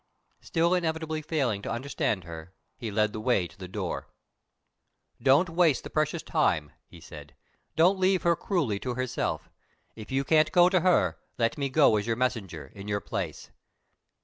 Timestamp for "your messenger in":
12.07-12.87